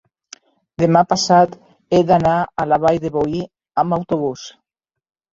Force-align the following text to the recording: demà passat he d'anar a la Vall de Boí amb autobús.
demà 0.83 1.01
passat 1.09 1.51
he 1.95 1.99
d'anar 2.11 2.37
a 2.63 2.65
la 2.69 2.79
Vall 2.85 2.97
de 3.03 3.11
Boí 3.17 3.43
amb 3.83 3.97
autobús. 3.99 4.47